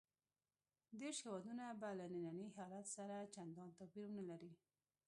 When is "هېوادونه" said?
1.25-1.65